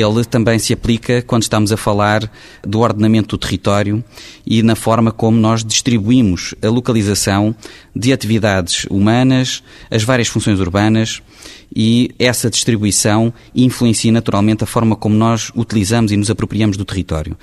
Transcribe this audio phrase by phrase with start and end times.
[0.00, 2.30] Ele também se aplica quando estamos a falar
[2.62, 4.04] do ordenamento do território
[4.46, 7.54] e na forma como nós distribuímos a localização
[7.94, 11.20] de atividades humanas, as várias funções urbanas
[11.74, 17.36] e essa distribuição influencia naturalmente a forma como nós utilizamos e nos apropriamos do território.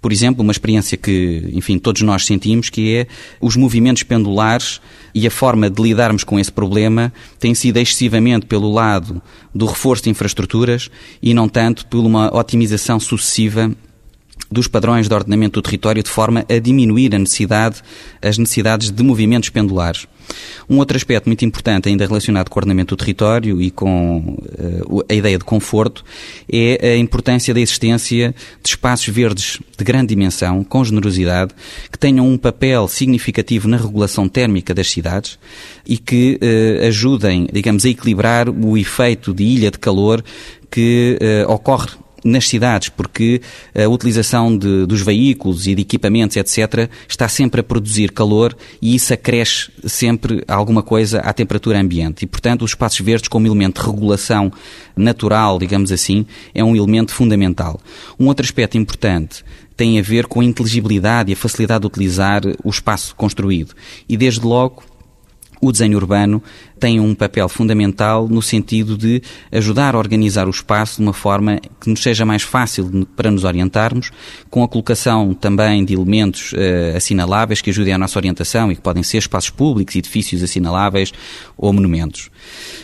[0.00, 3.06] Por exemplo, uma experiência que, enfim, todos nós sentimos, que é
[3.40, 4.80] os movimentos pendulares
[5.14, 9.20] e a forma de lidarmos com esse problema tem sido excessivamente pelo lado
[9.54, 10.90] do reforço de infraestruturas
[11.22, 13.70] e não tanto por uma otimização sucessiva
[14.50, 17.82] dos padrões de ordenamento do território de forma a diminuir a necessidade,
[18.22, 20.06] as necessidades de movimentos pendulares.
[20.68, 25.04] Um outro aspecto muito importante, ainda relacionado com o ordenamento do território e com uh,
[25.08, 26.04] a ideia de conforto,
[26.50, 31.52] é a importância da existência de espaços verdes de grande dimensão, com generosidade,
[31.90, 35.38] que tenham um papel significativo na regulação térmica das cidades
[35.86, 40.22] e que uh, ajudem, digamos, a equilibrar o efeito de ilha de calor
[40.70, 41.90] que uh, ocorre
[42.24, 43.40] nas cidades, porque
[43.74, 48.94] a utilização de, dos veículos e de equipamentos, etc., está sempre a produzir calor e
[48.94, 52.24] isso acresce sempre alguma coisa à temperatura ambiente.
[52.24, 54.52] E, portanto, os espaços verdes, como elemento de regulação
[54.96, 57.80] natural, digamos assim, é um elemento fundamental.
[58.18, 59.44] Um outro aspecto importante
[59.76, 63.74] tem a ver com a inteligibilidade e a facilidade de utilizar o espaço construído.
[64.08, 64.82] E, desde logo,
[65.60, 66.42] o desenho urbano
[66.78, 69.22] tem um papel fundamental no sentido de
[69.52, 73.44] ajudar a organizar o espaço de uma forma que nos seja mais fácil para nos
[73.44, 74.10] orientarmos,
[74.48, 78.80] com a colocação também de elementos uh, assinaláveis que ajudem à nossa orientação e que
[78.80, 81.12] podem ser espaços públicos, edifícios assinaláveis
[81.56, 82.30] ou monumentos.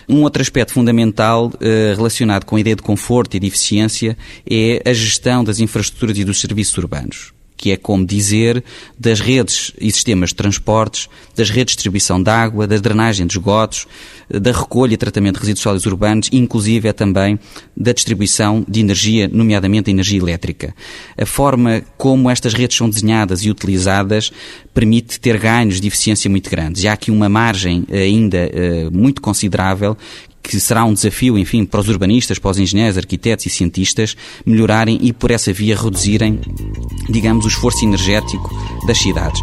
[0.06, 4.16] Um outro aspecto fundamental uh, relacionado com a ideia de conforto e de eficiência
[4.48, 8.62] é a gestão das infraestruturas e dos serviços urbanos que é como dizer
[8.98, 13.34] das redes e sistemas de transportes, das redes de distribuição de água, da drenagem de
[13.34, 13.86] esgotos,
[14.28, 17.38] da recolha e tratamento de resíduos sólidos urbanos, inclusive é também
[17.76, 20.74] da distribuição de energia, nomeadamente a energia elétrica.
[21.16, 24.30] A forma como estas redes são desenhadas e utilizadas
[24.74, 26.82] permite ter ganhos de eficiência muito grandes.
[26.82, 29.96] E há aqui uma margem ainda uh, muito considerável
[30.46, 34.98] que será um desafio, enfim, para os urbanistas, para os engenheiros, arquitetos e cientistas melhorarem
[35.02, 36.38] e por essa via reduzirem,
[37.08, 38.54] digamos, o esforço energético
[38.86, 39.42] das cidades.